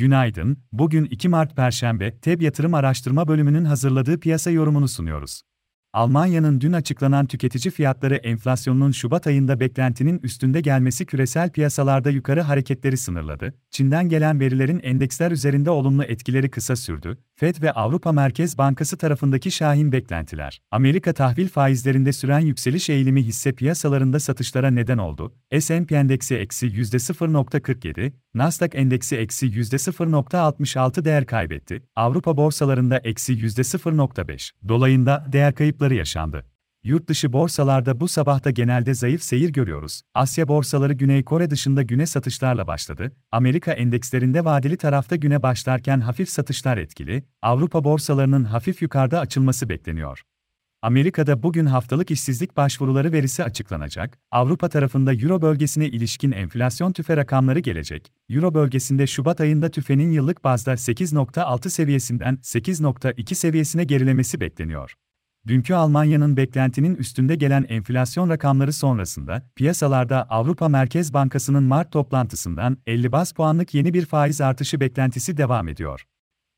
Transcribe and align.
Günaydın, 0.00 0.58
bugün 0.72 1.04
2 1.04 1.28
Mart 1.28 1.56
Perşembe, 1.56 2.18
TEB 2.18 2.42
Yatırım 2.42 2.74
Araştırma 2.74 3.28
Bölümünün 3.28 3.64
hazırladığı 3.64 4.20
piyasa 4.20 4.50
yorumunu 4.50 4.88
sunuyoruz. 4.88 5.42
Almanya'nın 5.92 6.60
dün 6.60 6.72
açıklanan 6.72 7.26
tüketici 7.26 7.72
fiyatları 7.72 8.16
enflasyonunun 8.16 8.90
Şubat 8.90 9.26
ayında 9.26 9.60
beklentinin 9.60 10.20
üstünde 10.22 10.60
gelmesi 10.60 11.06
küresel 11.06 11.50
piyasalarda 11.50 12.10
yukarı 12.10 12.40
hareketleri 12.40 12.96
sınırladı. 12.96 13.54
Çin'den 13.70 14.08
gelen 14.08 14.40
verilerin 14.40 14.80
endeksler 14.82 15.30
üzerinde 15.30 15.70
olumlu 15.70 16.04
etkileri 16.04 16.50
kısa 16.50 16.76
sürdü. 16.76 17.18
Fed 17.36 17.62
ve 17.62 17.72
Avrupa 17.72 18.12
Merkez 18.12 18.58
Bankası 18.58 18.96
tarafındaki 18.96 19.50
şahin 19.50 19.92
beklentiler. 19.92 20.60
Amerika 20.70 21.12
tahvil 21.12 21.48
faizlerinde 21.48 22.12
süren 22.12 22.40
yükseliş 22.40 22.90
eğilimi 22.90 23.22
hisse 23.22 23.52
piyasalarında 23.52 24.20
satışlara 24.20 24.70
neden 24.70 24.98
oldu. 24.98 25.34
S&P 25.60 25.96
endeksi 25.96 26.36
eksi 26.36 26.66
%0.47, 26.66 28.12
Nasdaq 28.34 28.70
endeksi 28.74 29.16
eksi 29.16 29.46
%0.66 29.46 31.04
değer 31.04 31.26
kaybetti. 31.26 31.82
Avrupa 31.96 32.36
borsalarında 32.36 32.98
eksi 32.98 33.32
%0.5. 33.32 34.50
Dolayında 34.68 35.26
değer 35.32 35.54
kayıpları 35.80 35.94
yaşandı. 35.94 36.44
Yurt 36.84 37.08
dışı 37.08 37.32
borsalarda 37.32 38.00
bu 38.00 38.08
sabahta 38.08 38.50
genelde 38.50 38.94
zayıf 38.94 39.22
seyir 39.22 39.50
görüyoruz. 39.52 40.02
Asya 40.14 40.48
borsaları 40.48 40.92
Güney 40.92 41.24
Kore 41.24 41.50
dışında 41.50 41.82
güne 41.82 42.06
satışlarla 42.06 42.66
başladı. 42.66 43.12
Amerika 43.32 43.72
endekslerinde 43.72 44.44
vadeli 44.44 44.76
tarafta 44.76 45.16
güne 45.16 45.42
başlarken 45.42 46.00
hafif 46.00 46.28
satışlar 46.28 46.78
etkili. 46.78 47.24
Avrupa 47.42 47.84
borsalarının 47.84 48.44
hafif 48.44 48.82
yukarıda 48.82 49.20
açılması 49.20 49.68
bekleniyor. 49.68 50.22
Amerika'da 50.82 51.42
bugün 51.42 51.66
haftalık 51.66 52.10
işsizlik 52.10 52.56
başvuruları 52.56 53.12
verisi 53.12 53.44
açıklanacak. 53.44 54.18
Avrupa 54.30 54.68
tarafında 54.68 55.14
Euro 55.14 55.42
bölgesine 55.42 55.86
ilişkin 55.88 56.32
enflasyon 56.32 56.92
tüfe 56.92 57.16
rakamları 57.16 57.58
gelecek. 57.60 58.12
Euro 58.28 58.54
bölgesinde 58.54 59.06
Şubat 59.06 59.40
ayında 59.40 59.68
tüfenin 59.68 60.12
yıllık 60.12 60.44
bazda 60.44 60.72
8.6 60.72 61.70
seviyesinden 61.70 62.34
8.2 62.34 63.34
seviyesine 63.34 63.84
gerilemesi 63.84 64.40
bekleniyor. 64.40 64.94
Dünkü 65.46 65.74
Almanya'nın 65.74 66.36
beklentinin 66.36 66.94
üstünde 66.94 67.34
gelen 67.34 67.66
enflasyon 67.68 68.28
rakamları 68.28 68.72
sonrasında, 68.72 69.42
piyasalarda 69.56 70.30
Avrupa 70.30 70.68
Merkez 70.68 71.14
Bankası'nın 71.14 71.62
Mart 71.62 71.92
toplantısından 71.92 72.76
50 72.86 73.12
bas 73.12 73.32
puanlık 73.32 73.74
yeni 73.74 73.94
bir 73.94 74.06
faiz 74.06 74.40
artışı 74.40 74.80
beklentisi 74.80 75.36
devam 75.36 75.68
ediyor. 75.68 76.04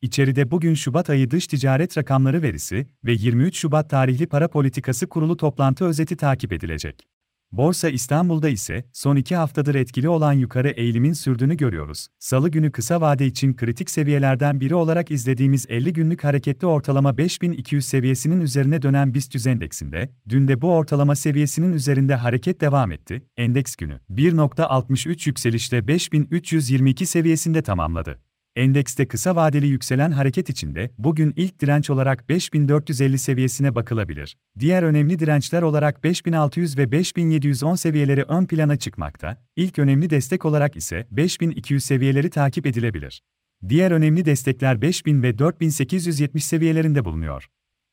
İçeride 0.03 0.51
bugün 0.51 0.75
Şubat 0.75 1.11
ayı 1.11 1.31
dış 1.31 1.47
ticaret 1.47 1.99
rakamları 1.99 2.43
verisi 2.43 2.87
ve 3.05 3.13
23 3.13 3.59
Şubat 3.59 3.91
tarihli 3.91 4.27
para 4.27 4.49
politikası 4.49 5.09
kurulu 5.09 5.37
toplantı 5.37 5.85
özeti 5.85 6.17
takip 6.17 6.53
edilecek. 6.53 7.07
Borsa 7.53 7.89
İstanbul'da 7.89 8.49
ise 8.49 8.85
son 8.93 9.17
iki 9.17 9.37
haftadır 9.37 9.75
etkili 9.75 10.09
olan 10.09 10.33
yukarı 10.33 10.69
eğilimin 10.69 11.13
sürdüğünü 11.13 11.57
görüyoruz. 11.57 12.09
Salı 12.19 12.49
günü 12.49 12.73
kısa 12.73 13.01
vade 13.01 13.27
için 13.27 13.55
kritik 13.55 13.91
seviyelerden 13.91 14.61
biri 14.61 14.75
olarak 14.75 15.11
izlediğimiz 15.11 15.67
50 15.69 15.93
günlük 15.93 16.25
hareketli 16.25 16.67
ortalama 16.67 17.19
5200 17.19 17.87
seviyesinin 17.87 18.41
üzerine 18.41 18.83
dönen 18.83 19.15
BIST 19.15 19.47
endeksinde, 19.47 20.11
dün 20.29 20.49
de 20.49 20.61
bu 20.61 20.73
ortalama 20.73 21.15
seviyesinin 21.15 21.73
üzerinde 21.73 22.15
hareket 22.15 22.61
devam 22.61 22.93
etti. 22.93 23.23
Endeks 23.37 23.77
günü 23.77 24.01
1.63 24.11 25.29
yükselişle 25.29 25.89
5322 25.89 27.07
seviyesinde 27.07 27.63
tamamladı. 27.63 28.32
Endekste 28.57 29.09
kısa 29.09 29.37
vadeli 29.37 29.67
yükselen 29.67 30.11
hareket 30.11 30.49
içinde 30.49 30.91
bugün 30.99 31.33
ilk 31.37 31.61
direnç 31.61 31.91
olarak 31.91 32.29
5450 32.29 33.19
seviyesine 33.19 33.75
bakılabilir. 33.75 34.37
Diğer 34.59 34.83
önemli 34.83 35.19
dirençler 35.19 35.63
olarak 35.63 36.05
5600 36.05 36.79
ve 36.79 36.93
5710 36.93 37.75
seviyeleri 37.75 38.23
ön 38.23 38.47
plana 38.47 38.77
çıkmakta. 38.77 39.43
İlk 39.57 39.79
önemli 39.79 40.11
destek 40.11 40.45
olarak 40.45 40.77
ise 40.77 41.07
5200 41.11 41.85
seviyeleri 41.85 42.31
takip 42.31 42.67
edilebilir. 42.67 43.23
Diğer 43.69 43.91
önemli 43.91 44.25
destekler 44.25 44.83
5000 44.83 45.23
ve 45.23 45.39
4870 45.39 46.45
seviyelerinde 46.45 47.05
bulunuyor. 47.05 47.49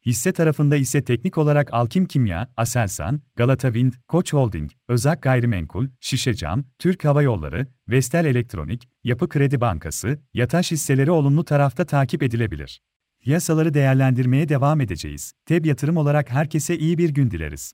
Hisse 0.06 0.32
tarafında 0.32 0.76
ise 0.76 1.04
teknik 1.04 1.38
olarak 1.38 1.74
Alkim 1.74 2.06
Kimya, 2.06 2.48
Aselsan, 2.58 3.22
Galata 3.36 3.68
Wind, 3.68 3.94
Koç 4.08 4.34
Holding, 4.34 4.72
Özak 4.88 5.22
Gayrimenkul, 5.22 5.88
Şişecam, 6.00 6.66
Türk 6.80 7.06
Hava 7.06 7.22
Yolları, 7.22 7.68
Vestel 7.90 8.26
Elektronik, 8.26 8.90
Yapı 9.04 9.30
Kredi 9.30 9.62
Bankası, 9.62 10.20
Yataş 10.34 10.72
hisseleri 10.72 11.12
olumlu 11.12 11.46
tarafta 11.46 11.86
takip 11.86 12.24
edilebilir. 12.24 12.82
Piyasaları 13.22 13.74
değerlendirmeye 13.74 14.50
devam 14.50 14.82
edeceğiz. 14.82 15.34
TEB 15.46 15.66
yatırım 15.66 15.98
olarak 15.98 16.32
herkese 16.32 16.78
iyi 16.78 16.98
bir 16.98 17.10
gün 17.10 17.32
dileriz. 17.32 17.74